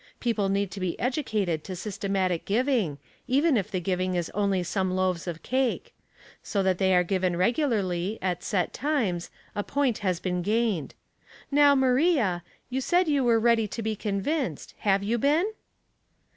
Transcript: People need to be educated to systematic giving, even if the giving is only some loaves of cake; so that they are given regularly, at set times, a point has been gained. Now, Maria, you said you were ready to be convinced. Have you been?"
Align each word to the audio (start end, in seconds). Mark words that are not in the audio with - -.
People 0.19 0.49
need 0.49 0.71
to 0.71 0.79
be 0.79 0.99
educated 0.99 1.63
to 1.63 1.75
systematic 1.75 2.43
giving, 2.45 2.97
even 3.27 3.55
if 3.55 3.69
the 3.69 3.79
giving 3.79 4.15
is 4.15 4.31
only 4.31 4.63
some 4.63 4.95
loaves 4.95 5.27
of 5.27 5.43
cake; 5.43 5.93
so 6.41 6.63
that 6.63 6.79
they 6.79 6.95
are 6.95 7.03
given 7.03 7.37
regularly, 7.37 8.17
at 8.19 8.41
set 8.43 8.73
times, 8.73 9.29
a 9.53 9.61
point 9.63 9.99
has 9.99 10.19
been 10.19 10.41
gained. 10.41 10.95
Now, 11.51 11.75
Maria, 11.75 12.41
you 12.67 12.81
said 12.81 13.07
you 13.07 13.23
were 13.23 13.39
ready 13.39 13.67
to 13.67 13.83
be 13.83 13.95
convinced. 13.95 14.73
Have 14.79 15.03
you 15.03 15.19
been?" 15.19 15.45